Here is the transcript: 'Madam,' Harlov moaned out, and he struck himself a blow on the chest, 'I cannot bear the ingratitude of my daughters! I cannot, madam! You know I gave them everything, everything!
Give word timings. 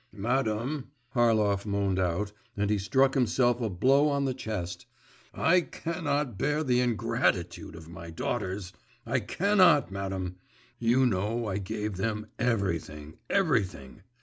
'Madam,' 0.11 0.87
Harlov 1.13 1.63
moaned 1.67 1.99
out, 1.99 2.31
and 2.57 2.71
he 2.71 2.79
struck 2.79 3.13
himself 3.13 3.61
a 3.61 3.69
blow 3.69 4.07
on 4.09 4.25
the 4.25 4.33
chest, 4.33 4.87
'I 5.35 5.61
cannot 5.61 6.39
bear 6.39 6.63
the 6.63 6.79
ingratitude 6.79 7.75
of 7.75 7.87
my 7.87 8.09
daughters! 8.09 8.73
I 9.05 9.19
cannot, 9.19 9.91
madam! 9.91 10.37
You 10.79 11.05
know 11.05 11.45
I 11.45 11.59
gave 11.59 11.97
them 11.97 12.25
everything, 12.39 13.19
everything! 13.29 14.01